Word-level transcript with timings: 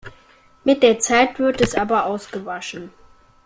Mit 0.63 0.81
der 0.81 0.97
Zeit 0.97 1.37
wird 1.37 1.61
es 1.61 1.75
aber 1.75 2.07
ausgewaschen. 2.07 2.89